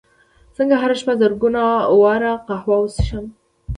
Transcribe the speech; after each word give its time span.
څنګه 0.55 0.75
هره 0.81 0.95
شپه 1.01 1.13
زرګونه 1.21 1.61
واره 2.01 2.33
قهوه 2.47 2.77
وڅښم 2.79 3.25